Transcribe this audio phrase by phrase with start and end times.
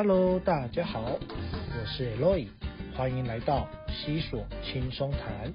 [0.00, 2.46] Hello，大家好，我是 Eloy，
[2.94, 5.52] 欢迎来到西索轻松谈。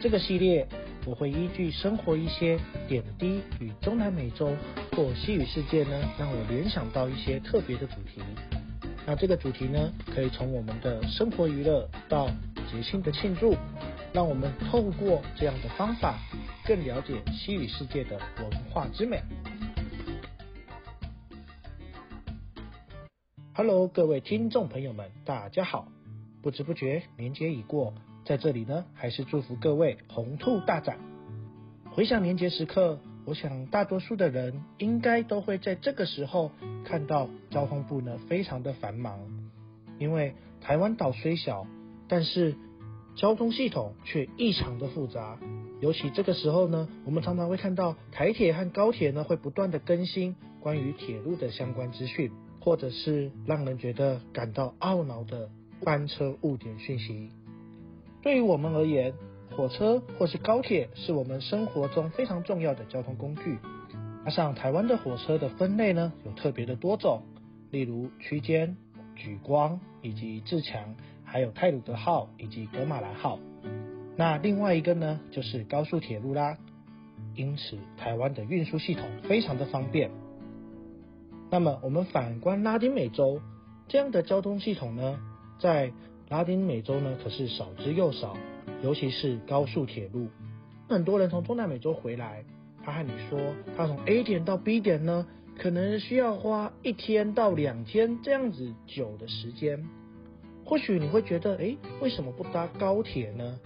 [0.00, 0.66] 这个系列
[1.04, 2.58] 我会依据生活一些
[2.88, 4.56] 点滴与中南美洲
[4.92, 8.22] 或西语世界呢，让我联想到一些特别的主题。
[9.06, 12.26] 那这个主题呢，可以从我们的生活娱乐到
[12.72, 13.54] 节庆的庆祝，
[14.14, 16.18] 让我们透过这样的方法，
[16.64, 19.20] 更了解西语世界的文化之美。
[23.58, 25.88] Hello，各位听众朋友们，大家好！
[26.42, 27.92] 不知不觉年节已过，
[28.24, 30.96] 在这里呢，还是祝福各位红兔大展。
[31.90, 36.52] 回想年节时刻，我想大多数的人应该都会在这个时候
[36.84, 39.18] 看到交通部呢非常的繁忙，
[39.98, 41.66] 因为台湾岛虽小，
[42.06, 42.54] 但是
[43.16, 45.36] 交通系统却异常的复杂。
[45.80, 52.30] 尤其这个时候呢，我们常常会看到台铁和高铁呢会不断的更新关于铁路的相关资讯。
[52.60, 55.48] 或者是让人觉得感到懊恼的
[55.84, 57.30] 班车误点讯息。
[58.22, 59.14] 对于我们而言，
[59.56, 63.58] 火车或是高铁是我们生活中非常重要的交通工具。
[64.24, 67.22] 加上台湾的火车的分类呢，有特别的多种，
[67.70, 68.76] 例如区间、
[69.16, 70.94] 莒光以及自强，
[71.24, 73.38] 还有泰鲁德号以及格马兰号。
[74.16, 76.58] 那另外一个呢，就是高速铁路啦。
[77.34, 80.10] 因此，台湾的运输系统非常的方便。
[81.50, 83.40] 那么我们反观拉丁美洲
[83.88, 85.18] 这样的交通系统呢，
[85.58, 85.92] 在
[86.28, 88.36] 拉丁美洲呢可是少之又少，
[88.82, 90.28] 尤其是高速铁路。
[90.88, 92.44] 很多人从中南美洲回来，
[92.84, 93.40] 他和你说，
[93.76, 95.26] 他从 A 点到 B 点呢，
[95.58, 99.86] 可能需要花一天到两天这样子久的时间。
[100.64, 103.58] 或许你会觉得，哎，为什么不搭高铁呢？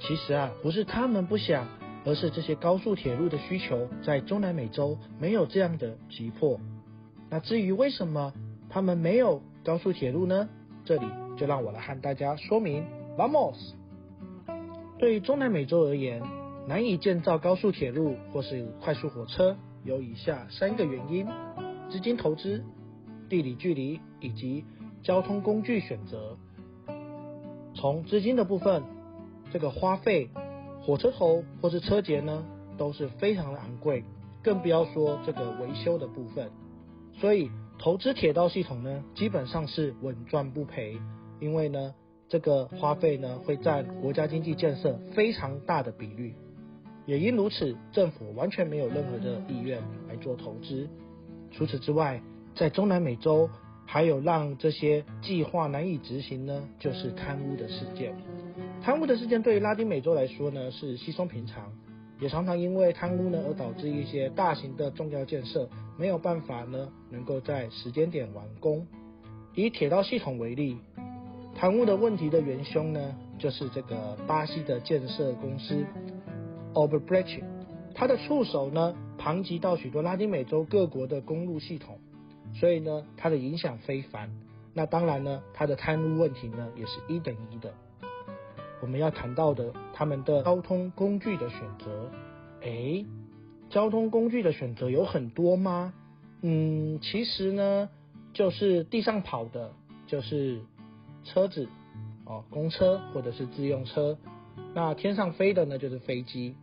[0.00, 1.66] 其实啊，不是他们不想，
[2.04, 6.60] 而是这些高速铁路的需求在中南美洲没有这样的急迫。
[7.34, 8.32] 那至于为什么
[8.70, 10.48] 他们没有高速铁路呢？
[10.84, 12.84] 这里就让我来和大家说明。
[13.18, 13.72] Vamos！
[15.00, 16.22] 对中南美洲而言，
[16.68, 21.26] 难以建造高速铁路或是快速火车，有以下三个原因：
[21.90, 22.62] 资金投资、
[23.28, 24.64] 地理距离以及
[25.02, 26.36] 交通工具选择。
[27.74, 28.80] 从资金的部分，
[29.50, 30.30] 这个花费，
[30.82, 32.44] 火车头或是车节呢，
[32.78, 34.04] 都是非常的昂贵，
[34.40, 36.48] 更不要说这个维修的部分。
[37.20, 40.98] 所以投资铁道系统呢，基本上是稳赚不赔，
[41.40, 41.94] 因为呢，
[42.28, 46.34] 这个花费呢会占国家经济建设非常大的比率。
[47.06, 50.88] 也因如此，政府完全没有任何的意愿来做投资。
[51.50, 52.20] 除此之外，
[52.54, 53.48] 在中南美洲
[53.86, 58.14] 还有让这些计划难以执行呢，就是贪污的事件。
[58.82, 61.72] 贪污的事件对于拉丁美洲来说呢，是稀松平常。
[62.20, 68.86] 也常常因为贪污呢，而导致一些大型的重要建设没有办法呢，能够在时间点完工。
[69.54, 70.76] 以铁道系统为例，
[71.54, 75.84] 贪污的问题的元凶呢，就是这个巴西的建设公司
[76.72, 77.42] o b e r b r e c h
[77.94, 81.98] 它的触手呢，庞及到许多拉丁美洲各国的公路系统，
[82.52, 84.30] 所以呢，它的影响非凡。
[84.72, 87.72] 那当然呢，它的贪污问题呢，也是一等一的。
[88.84, 92.10] 我们要谈到的他们的交通工具的选择，
[92.60, 93.06] 诶，
[93.70, 95.94] 交通工具的选择有很多吗？
[96.42, 97.88] 嗯，其实呢，
[98.34, 99.72] 就是地上跑的，
[100.06, 100.60] 就是
[101.24, 101.66] 车子
[102.26, 104.18] 哦，公车或者是自用车。
[104.74, 106.54] 那天上飞的呢，就是飞机。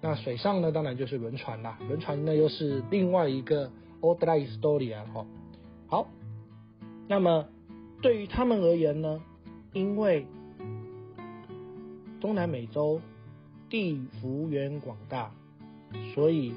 [0.00, 1.78] 那水上呢，当然就是轮船啦。
[1.86, 5.24] 轮船呢，又是另外一个 otra historia 哈。
[5.86, 6.08] 好，
[7.06, 7.46] 那么
[8.00, 9.22] 对于他们而言呢，
[9.72, 10.26] 因为
[12.22, 13.00] 中南美洲
[13.68, 15.32] 地幅员广大，
[16.14, 16.54] 所以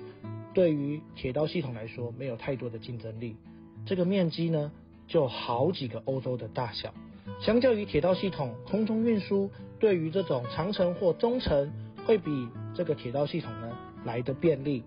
[0.53, 3.35] 对于铁道系统来说没有太多的竞争力。
[3.83, 4.71] 这个面积呢，
[5.07, 6.93] 就好几个欧洲的大小。
[7.41, 9.49] 相较于铁道系统，空中运输
[9.79, 11.73] 对于这种长程或中程
[12.05, 13.75] 会比这个铁道系统呢
[14.05, 14.83] 来的便利。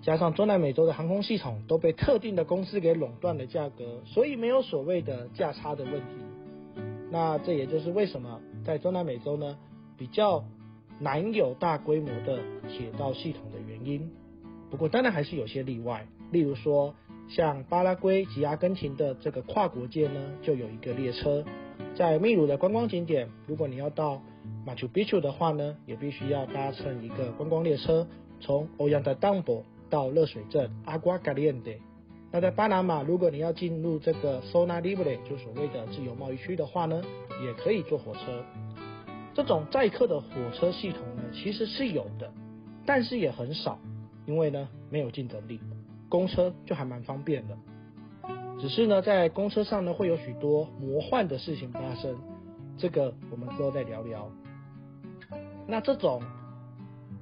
[0.00, 6.80] 加上中南美洲的航空系统都被特定的公司给垄断了价格，所以没有所谓的价差的问题。
[7.10, 9.58] 那这也就是为什么在中南美洲呢？
[9.96, 10.44] 比较
[10.98, 12.38] 难有大规模的
[12.68, 14.10] 铁道系统的原因，
[14.70, 16.94] 不过当然还是有些例外，例如说
[17.28, 21.44] 像巴拉圭及阿根廷的这个跨国界呢，就有一个列车，
[21.94, 24.22] 在秘鲁的观光景点，如果你要到
[24.64, 28.06] 马丘比丘的话呢，也必须要搭乘一个观光列车，
[28.40, 31.72] 从欧阳的当博到热水镇阿瓜加利安德。
[32.32, 37.02] 那在巴拿马，如果你要进入这个 Zona Libre，就所谓的自由贸易区的话呢，
[37.42, 38.44] 也可以坐火车。
[39.36, 42.32] 这种载客的火车系统呢，其实是有的，
[42.86, 43.78] 但是也很少，
[44.24, 45.60] 因为呢没有竞争力。
[46.08, 47.54] 公车就还蛮方便的。
[48.58, 52.16] 只是呢，在公车上呢，会有许多魔幻的事情发生，
[52.78, 54.26] 这个我们之后再聊聊。
[55.66, 56.22] 那这种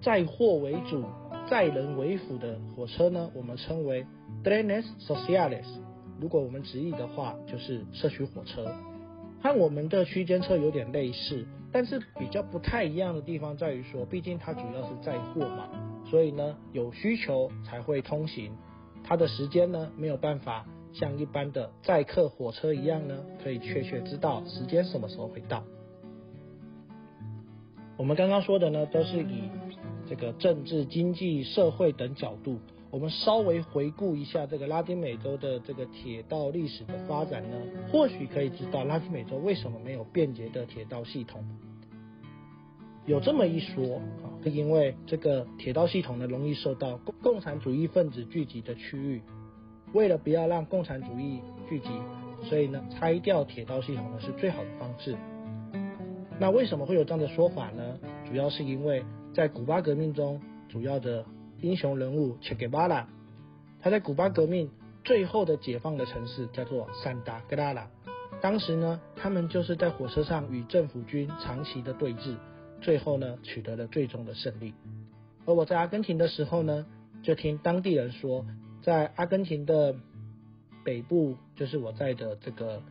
[0.00, 1.02] 载货为主、
[1.50, 4.06] 载人为辅的火车呢，我们称为
[4.44, 5.66] trenes sociales。
[6.20, 8.72] 如果我们直译的话，就是社区火车。
[9.44, 15.68] 和我们的区间车有点类似，但是比较不太一样的地方在于说，毕竟它主要是载货嘛，
[16.06, 18.56] 所以呢，有需求才会通行。
[19.04, 20.64] 它的时间呢，没有办法
[20.94, 25.62] 像一般的载客火车一样呢，可以确切知道时间什么时候会到。
[27.98, 29.50] 我们刚刚说的呢，都是以
[30.08, 32.60] 这个政治、经济、社会等角度，
[32.94, 37.56] 我们稍微回顾一下这个拉丁美洲的这个铁道历史的发展呢，
[37.90, 41.44] 或许可以知道拉丁美洲为什么没有便捷的铁道系统。
[43.04, 49.20] 有这么一说啊，是因为这个铁道系统呢容易受到共共产主义分子聚集的区域，
[49.92, 51.88] 为了不要让共产主义聚集，
[52.44, 55.16] 所以呢拆掉铁道系统呢是最好的方式。
[56.38, 57.98] 那为什么会有这样的说法呢？
[58.24, 59.02] 主要是因为
[59.34, 61.24] 在古巴革命中，主要的
[61.60, 63.08] 英雄人物切格瓦拉，
[63.80, 64.70] 他在古巴革命
[65.04, 67.88] 最后的解放的城市叫做桑达格拉拉，
[68.40, 72.36] 当时呢他们就是在火车上与政府军长期的对峙。
[72.82, 74.74] 最后呢，取得了最终的胜利。
[75.46, 76.84] 而我在阿根廷的时候呢，
[77.22, 78.44] 就听当地人说，
[78.82, 79.94] 在阿根廷的
[80.84, 82.82] 北部，就是我在的这个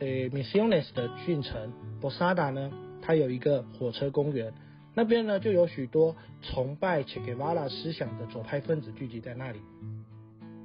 [0.00, 4.52] 呃 Misiones 的郡城博萨达呢，它有一个火车公园，
[5.00, 9.58] 那边呢就有许多崇拜切格瓦拉思想的左派分子聚集在那里。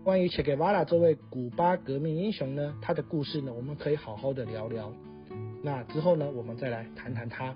[0.03, 4.91] 关于切格瓦拉这位古巴革命英雄呢，他的故事呢，我们可以好好的聊聊。
[5.63, 7.55] 那之后呢，我们再来谈谈他。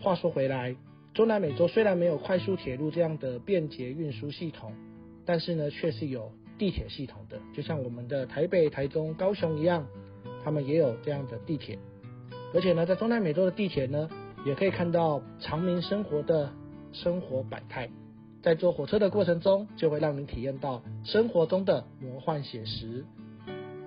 [0.00, 0.74] 话说回来，
[1.12, 4.72] 中南美洲虽然没有快速铁路这样的便捷运输系统，
[5.26, 9.86] 但是呢，却是有地铁系统的，就像我们的台北、台中、高雄一样，
[10.42, 11.78] 他们也有这样的地铁。
[12.54, 14.08] 而且呢，在中南美洲的地铁呢，
[14.44, 16.52] 也可以看到长民生活的
[16.92, 17.88] 生活百态。
[18.42, 23.04] 在坐火车的过程中，就会让你体验到生活中的魔幻写实。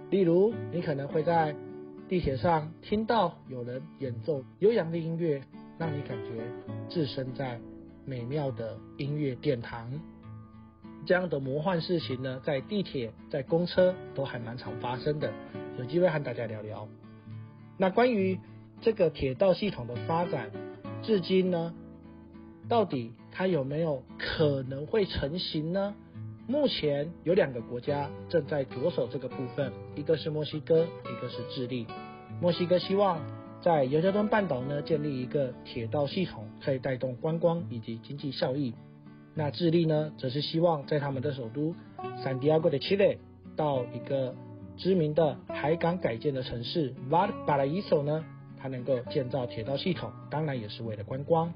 [0.10, 1.56] 例如，你可能会在
[2.08, 5.42] 地铁上听到有人演奏悠扬的音乐。
[5.80, 6.44] 让你感觉
[6.88, 7.60] 置身在
[8.06, 9.92] 美妙的音乐殿堂，
[11.04, 15.34] 这样的魔幻事情呢，在地铁、在公车都还蛮常发生的。
[15.80, 16.88] 有机会和大家聊聊。
[17.76, 18.40] 那关于
[18.84, 20.52] 这个铁道系统的发展，
[21.02, 21.74] 至今呢，
[22.70, 25.96] 到底它有没有可能会成型呢？
[26.48, 31.88] 目前有两个国家正在着手这个部分，一个是墨西哥，一个是智利。
[32.40, 33.20] 墨西哥希望。
[33.64, 38.74] 在尤加敦半岛呢，建立一个铁道系统，可以带动观光以及经济效益。
[39.36, 41.74] 那智利呢，则是希望在他们的首都
[42.22, 43.20] 圣地亚哥的七列
[43.56, 44.36] 到一个
[44.76, 48.26] 知名的海港改建的城市瓦巴拉伊索呢，
[48.64, 51.54] 它能够建造铁道系统，当然也是为了观光。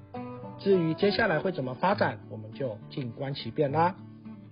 [0.59, 3.95] 至于接下来会怎么发展，我们就静观其变啦。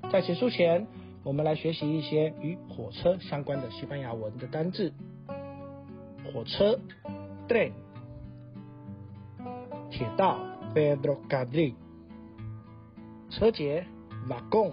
[0.10, 0.88] 在结束前，
[1.22, 4.94] 我们来学习一些与火车相关的西班牙文的单字。
[6.34, 6.80] 火车。
[7.48, 7.74] tren，
[9.92, 10.40] 铁道
[10.74, 11.76] ferrocarril，
[13.30, 13.86] 车节
[14.28, 14.72] wagon，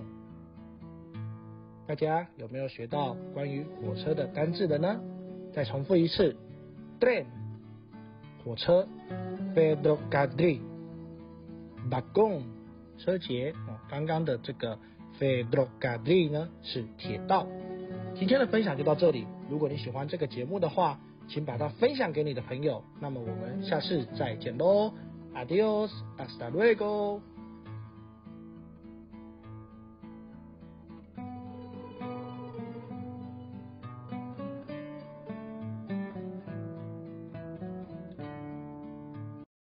[1.86, 4.98] 大家有没有学到关于火车的单字的呢？
[5.52, 6.34] 再重复一次
[6.98, 7.26] ，tren，
[8.44, 8.88] 火车
[9.54, 12.42] ferrocarril，wagon，
[12.98, 14.78] 车节哦，刚刚的这个
[15.18, 17.46] ferrocarril 呢是铁道。
[18.14, 21.00] 今天的分享就到这里，如果你喜欢这个节目的话。
[21.28, 22.82] 请把它分享给你的朋友。
[23.00, 24.92] 那么我们下次再见喽
[25.32, 27.20] ，Adios，hasta luego。